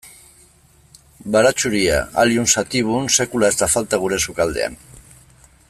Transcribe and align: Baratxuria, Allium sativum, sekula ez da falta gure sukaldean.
Baratxuria, 1.35 1.99
Allium 2.23 2.49
sativum, 2.55 3.13
sekula 3.19 3.53
ez 3.55 3.59
da 3.61 3.69
falta 3.75 4.01
gure 4.07 4.23
sukaldean. 4.29 4.81